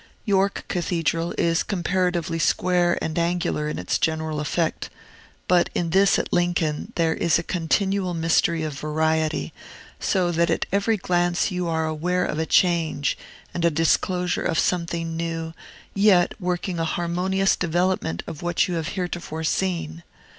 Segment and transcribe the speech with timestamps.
[0.25, 4.89] York Cathedral is comparatively square and angular in its general effect;
[5.47, 9.53] but in this at Lincoln there is a continual mystery of variety,
[9.99, 13.15] so that at every glance you are aware of a change,
[13.53, 15.53] and a disclosure of something new,
[15.93, 20.01] yet working an harmonious development of what you have heretofore seen.